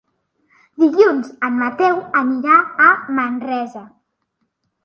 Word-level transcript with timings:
Dilluns 0.83 1.29
en 1.49 1.59
Mateu 1.59 2.01
anirà 2.23 2.57
a 2.89 2.91
Manresa. 3.21 3.87